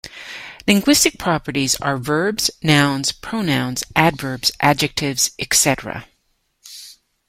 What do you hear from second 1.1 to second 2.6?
properties are verbs,